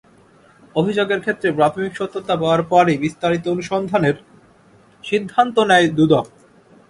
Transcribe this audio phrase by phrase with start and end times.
[0.75, 4.15] অভিযোগের ক্ষেত্রে প্রাথমিক সত্যতা পাওয়ার পরই বিস্তারিত অনুসন্ধানের
[5.03, 6.25] সিদ্ধান্ত নেয় দুদক।